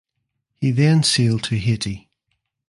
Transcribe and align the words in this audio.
He 0.55 0.71
then 0.71 1.03
sailed 1.03 1.43
to 1.43 1.59
Haiti. 1.59 2.09